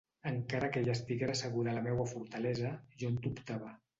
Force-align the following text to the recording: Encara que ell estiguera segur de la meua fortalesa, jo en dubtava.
Encara 0.27 0.69
que 0.75 0.79
ell 0.85 0.89
estiguera 0.93 1.35
segur 1.41 1.67
de 1.69 1.77
la 1.77 1.85
meua 1.89 2.07
fortalesa, 2.13 2.71
jo 3.03 3.13
en 3.13 3.23
dubtava. 3.27 3.73